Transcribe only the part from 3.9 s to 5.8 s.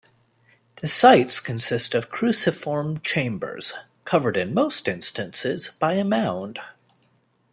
covered in most instances